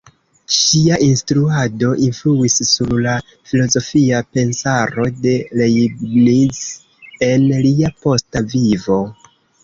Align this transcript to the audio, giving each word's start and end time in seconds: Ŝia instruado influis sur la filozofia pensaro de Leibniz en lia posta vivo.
Ŝia 0.57 0.95
instruado 1.07 1.89
influis 2.05 2.55
sur 2.69 2.93
la 3.07 3.11
filozofia 3.51 4.21
pensaro 4.37 5.05
de 5.25 5.33
Leibniz 5.59 6.63
en 7.29 7.45
lia 7.67 7.93
posta 8.07 8.43
vivo. 8.55 8.99